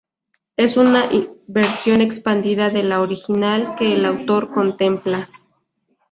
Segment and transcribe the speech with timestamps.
[0.57, 1.09] Es una
[1.45, 5.29] versión expandida de la original que el autor contempla.